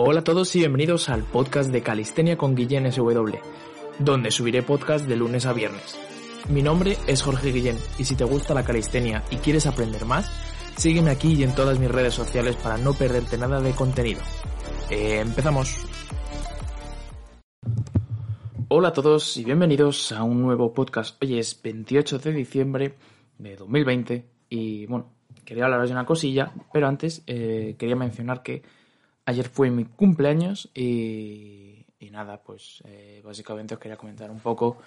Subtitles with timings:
[0.00, 3.34] Hola a todos y bienvenidos al podcast de Calistenia con Guillén SW,
[3.98, 5.98] donde subiré podcast de lunes a viernes.
[6.48, 10.30] Mi nombre es Jorge Guillén y si te gusta la calistenia y quieres aprender más,
[10.76, 14.20] sígueme aquí y en todas mis redes sociales para no perderte nada de contenido.
[14.88, 15.84] Eh, empezamos.
[18.68, 21.20] Hola a todos y bienvenidos a un nuevo podcast.
[21.20, 22.94] Hoy es 28 de diciembre
[23.36, 25.10] de 2020 y bueno,
[25.44, 28.62] quería hablaros de una cosilla, pero antes eh, quería mencionar que
[29.28, 34.78] ayer fue mi cumpleaños y, nada, pues eh, básicamente os quería comentar un poco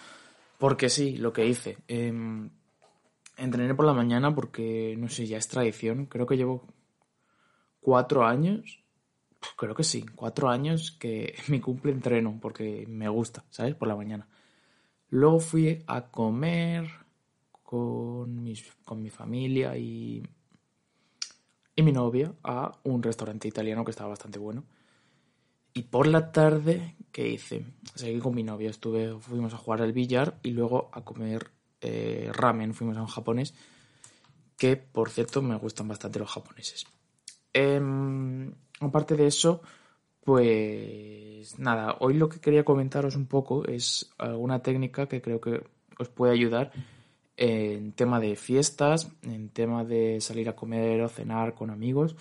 [0.58, 1.78] porque sí, lo que hice.
[1.88, 2.12] Eh,
[3.38, 6.08] entrené por la mañana porque, no sé, ya es tradición.
[6.08, 6.66] Creo que llevo
[7.80, 8.84] cuatro años.
[9.58, 13.76] Creo que sí, cuatro años que mi cumple entreno porque me gusta, ¿sabes?
[13.76, 14.28] Por la mañana.
[15.10, 16.90] Luego fui a comer
[17.62, 18.52] con,
[18.86, 20.24] con mi familia y,
[21.76, 24.64] y mi novia a un restaurante italiano que estaba bastante bueno.
[25.74, 27.66] Y por la tarde, ¿qué hice?
[27.96, 31.50] Seguí con mi novia, estuve, fuimos a jugar al billar y luego a comer
[31.80, 33.54] eh, ramen, fuimos a un japonés,
[34.58, 36.86] que por cierto me gustan bastante los japoneses.
[37.54, 39.62] Em, aparte de eso,
[40.24, 45.64] pues nada, hoy lo que quería comentaros un poco es alguna técnica que creo que
[45.98, 46.72] os puede ayudar
[47.38, 52.16] en tema de fiestas, en tema de salir a comer o cenar con amigos.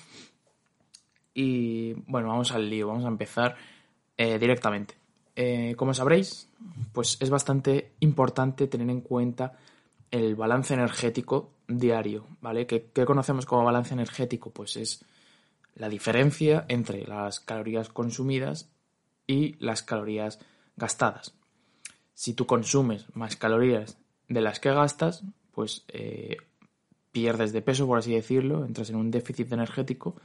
[1.34, 3.56] Y bueno, vamos al lío, vamos a empezar
[4.16, 4.94] eh, directamente.
[5.36, 6.48] Eh, como sabréis,
[6.92, 9.58] pues es bastante importante tener en cuenta
[10.10, 12.66] el balance energético diario, ¿vale?
[12.66, 14.50] ¿Qué, qué conocemos como balance energético?
[14.50, 15.04] Pues es
[15.74, 18.70] la diferencia entre las calorías consumidas
[19.26, 20.40] y las calorías
[20.76, 21.34] gastadas.
[22.14, 23.99] Si tú consumes más calorías
[24.30, 26.38] de las que gastas, pues eh,
[27.12, 30.16] pierdes de peso, por así decirlo, entras en un déficit energético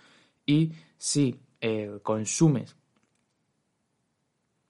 [0.45, 2.77] y si eh, consumes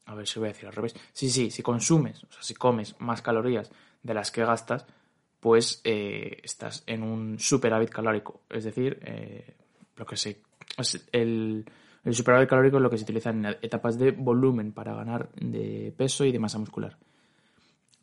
[0.05, 0.95] a ver si voy a decir al revés.
[1.13, 3.71] Sí, sí, si consumes, o sea, si comes más calorías
[4.03, 4.85] de las que gastas,
[5.39, 8.41] pues eh, estás en un superávit calórico.
[8.49, 9.55] Es decir, eh,
[9.95, 10.41] lo que se.
[11.11, 11.65] El,
[12.03, 15.93] el superávit calórico es lo que se utiliza en etapas de volumen para ganar de
[15.97, 16.97] peso y de masa muscular.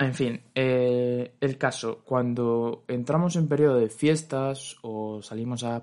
[0.03, 5.83] En fin, eh, el caso, cuando entramos en periodo de fiestas o salimos a,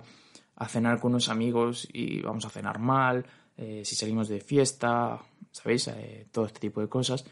[0.68, 3.26] cenar con unos amigos y vamos a cenar mal,
[3.56, 5.22] eh, si salimos de fiesta,
[5.52, 5.88] ¿sabéis?
[5.88, 7.26] Eh, todo este tipo de cosas.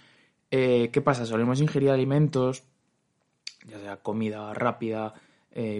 [0.49, 1.25] ¿Qué pasa?
[1.25, 2.63] Solemos ingerir alimentos,
[3.67, 5.13] ya sea comida rápida,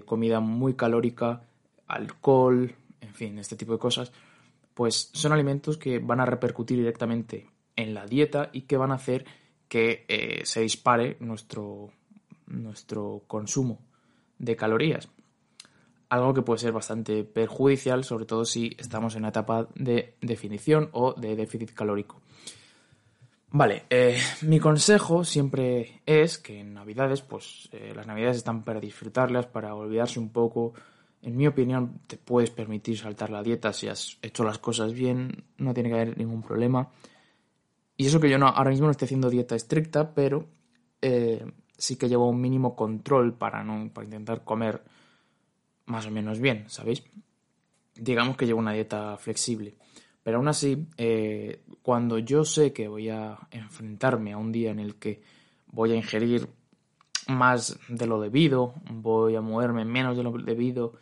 [0.05, 1.43] comida muy calórica,
[1.87, 4.11] alcohol, en fin, este tipo de cosas,
[4.73, 8.95] pues son alimentos que van a repercutir directamente en la dieta y que van a
[8.95, 9.25] hacer
[9.67, 11.91] que eh, se dispare nuestro,
[12.47, 13.79] nuestro consumo
[14.39, 15.09] de calorías.
[16.09, 20.89] Algo que puede ser bastante perjudicial, sobre todo si estamos en una etapa de definición
[20.93, 22.21] o de déficit calórico.
[23.49, 28.79] Vale, eh, mi consejo siempre es que en Navidades, pues eh, las Navidades están para
[28.79, 30.73] disfrutarlas, para olvidarse un poco.
[31.21, 35.45] En mi opinión, te puedes permitir saltar la dieta si has hecho las cosas bien,
[35.57, 36.89] no tiene que haber ningún problema.
[37.97, 40.45] Y eso que yo no, ahora mismo no estoy haciendo dieta estricta, pero
[41.01, 41.43] eh,
[41.77, 44.83] sí que llevo un mínimo control para, no, para intentar comer
[45.85, 47.03] más o menos bien, ¿sabéis?
[47.95, 49.75] Digamos que llevo una dieta flexible.
[50.21, 54.79] Pero aún así, eh, cuando yo sé que voy a enfrentarme a un día en
[54.79, 55.21] el que
[55.67, 56.49] voy a ingerir
[57.27, 60.93] más de lo debido, voy a moverme menos de lo debido,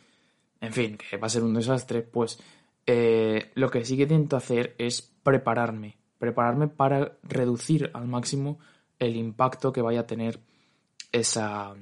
[0.60, 2.40] en fin, que va a ser un desastre, pues
[2.86, 8.58] eh, lo que sí que intento hacer es prepararme, prepararme para reducir al máximo
[8.98, 10.40] el impacto que vaya a tener
[11.12, 11.74] esa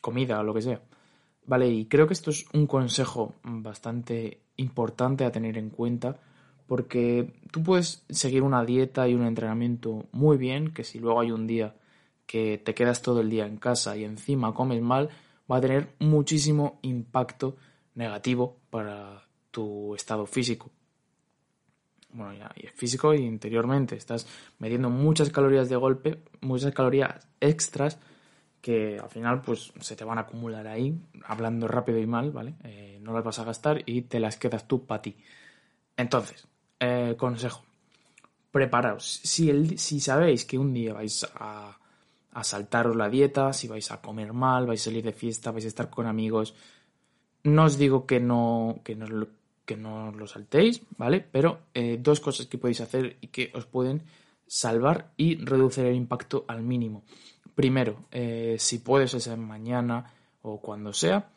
[0.00, 0.82] comida o lo que sea.
[1.46, 6.18] Vale, y creo que esto es un consejo bastante importante a tener en cuenta
[6.66, 11.30] porque tú puedes seguir una dieta y un entrenamiento muy bien, que si luego hay
[11.30, 11.74] un día
[12.26, 15.10] que te quedas todo el día en casa y encima comes mal,
[15.50, 17.56] va a tener muchísimo impacto
[17.94, 20.70] negativo para tu estado físico.
[22.14, 23.96] Bueno, ya físico y interiormente.
[23.96, 24.26] Estás
[24.60, 27.98] metiendo muchas calorías de golpe, muchas calorías extras
[28.60, 32.54] que al final pues se te van a acumular ahí, hablando rápido y mal, ¿vale?
[32.64, 35.16] Eh, no las vas a gastar y te las quedas tú para ti.
[35.96, 36.46] Entonces,
[36.80, 37.64] eh, consejo.
[38.50, 39.20] preparaos.
[39.24, 41.76] Si, el, si sabéis que un día vais a,
[42.32, 45.64] a saltaros la dieta, si vais a comer mal, vais a salir de fiesta, vais
[45.64, 46.54] a estar con amigos,
[47.44, 49.06] no os digo que no, que no,
[49.64, 51.20] que no lo saltéis, ¿vale?
[51.20, 54.02] Pero eh, dos cosas que podéis hacer y que os pueden
[54.46, 57.04] salvar y reducir el impacto al mínimo.
[57.54, 60.12] Primero, eh, si puedes esa mañana
[60.42, 61.30] o cuando sea,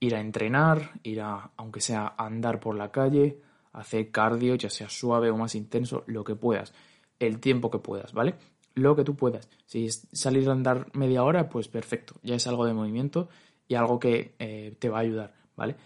[0.00, 3.40] ir a entrenar, ir a, aunque sea a andar por la calle,
[3.72, 6.72] hacer cardio, ya sea suave o más intenso, lo que puedas,
[7.18, 8.36] el tiempo que puedas, ¿vale?
[8.74, 9.48] Lo que tú puedas.
[9.66, 13.28] Si salir a andar media hora, pues perfecto, ya es algo de movimiento
[13.68, 15.76] y algo que eh, te va a ayudar, ¿vale?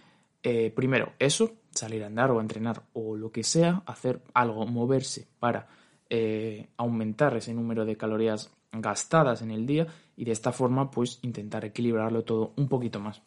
[0.50, 4.64] Eh, primero, eso, salir a andar o a entrenar o lo que sea, hacer algo,
[4.66, 5.68] moverse para
[6.08, 9.86] eh, aumentar ese número de calorías gastadas en el día
[10.16, 13.20] y de esta forma pues intentar equilibrarlo todo un poquito más.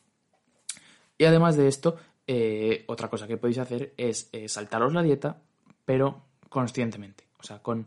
[1.15, 1.95] Y además de esto,
[2.25, 5.43] eh, otra cosa que podéis hacer es saltaros la dieta,
[5.85, 7.85] pero conscientemente, o sea, con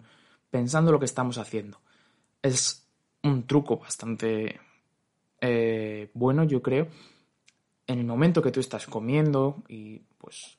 [0.48, 1.80] pensando lo que estamos haciendo.
[2.40, 2.86] Es
[3.24, 4.60] un truco bastante
[6.14, 6.86] bueno, yo creo.
[7.86, 10.58] En el momento que tú estás comiendo y pues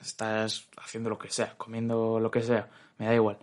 [0.00, 2.68] estás haciendo lo que sea, comiendo lo que sea,
[2.98, 3.38] me da igual.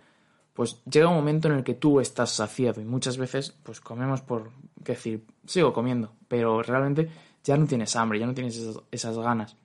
[0.52, 4.20] Pues llega un momento en el que tú estás saciado y muchas veces pues comemos
[4.20, 7.10] por decir, sigo comiendo, pero realmente
[7.42, 8.60] ya no tienes hambre, ya no tienes
[8.90, 9.56] esas, ganas.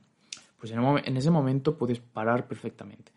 [0.57, 3.12] Pues en, ese momento puedes parar perfectamente.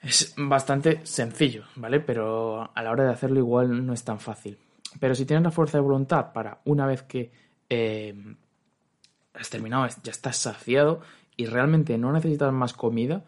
[0.00, 2.00] Es bastante sencillo, ¿vale?
[2.00, 4.58] Pero a la hora de hacerlo igual no es tan fácil.
[5.00, 7.32] Pero si tienes la fuerza de voluntad para una vez que
[7.70, 8.14] eh,
[9.34, 11.00] has terminado, ya estás saciado
[11.36, 13.24] y realmente no necesitas más comida,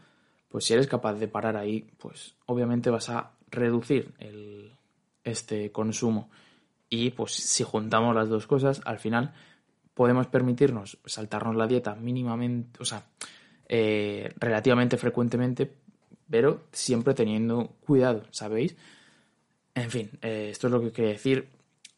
[0.48, 4.72] pues si eres capaz de parar ahí, pues obviamente vas a reducir el,
[5.24, 6.30] este consumo.
[6.88, 9.34] Y pues si juntamos las dos cosas, al final
[9.92, 13.04] podemos permitirnos saltarnos la dieta mínimamente, o sea,
[13.68, 15.72] eh, relativamente frecuentemente,
[16.30, 18.76] pero siempre teniendo cuidado, ¿sabéis?
[19.74, 21.48] En fin, eh, esto es lo que quería decir.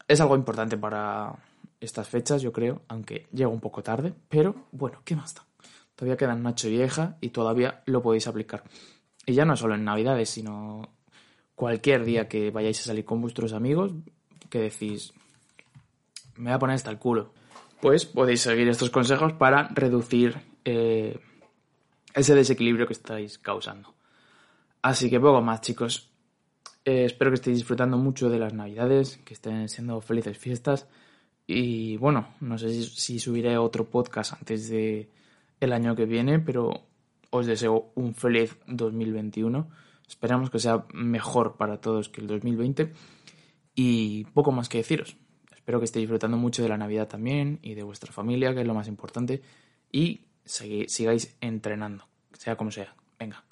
[0.07, 1.35] Es algo importante para
[1.79, 5.45] estas fechas, yo creo, aunque llega un poco tarde, pero bueno, ¿qué más da?
[5.95, 8.63] Todavía quedan Nacho vieja y todavía lo podéis aplicar.
[9.25, 10.89] Y ya no solo en Navidades, sino
[11.55, 13.91] cualquier día que vayáis a salir con vuestros amigos,
[14.49, 15.13] que decís,
[16.35, 17.33] me voy a poner hasta el culo
[17.81, 21.19] pues podéis seguir estos consejos para reducir eh,
[22.13, 23.93] ese desequilibrio que estáis causando.
[24.81, 26.09] Así que poco más, chicos.
[26.85, 30.87] Eh, espero que estéis disfrutando mucho de las navidades, que estén siendo felices fiestas.
[31.51, 35.09] Y bueno, no sé si, subiré otro podcast antes de
[35.59, 36.69] el año que viene, pero
[37.31, 39.67] os deseo un feliz 2021.
[40.07, 42.93] Esperamos que sea mejor para todos que el 2020.
[43.73, 45.17] Y poco más que deciros.
[45.51, 48.67] Espero que estéis disfrutando mucho de la Navidad también y de vuestra familia, que es
[48.67, 49.41] lo más importante.
[49.91, 52.93] Y sigáis entrenando, sea como sea.
[53.17, 53.43] Venga,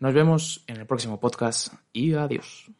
[0.00, 2.70] nos vemos en el próximo podcast y adiós.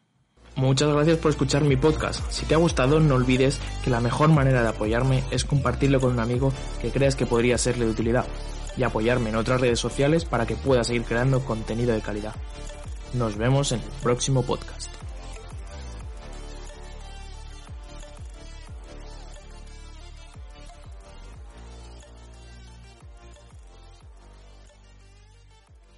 [0.59, 2.19] Muchas gracias por escuchar mi podcast.
[2.29, 6.11] Si te ha gustado, no olvides que la mejor manera de apoyarme es compartirlo con
[6.11, 6.51] un amigo
[6.81, 8.25] que creas que podría serle de utilidad
[8.75, 12.35] y apoyarme en otras redes sociales para que pueda seguir creando contenido de calidad.
[13.13, 14.89] Nos vemos en el próximo podcast.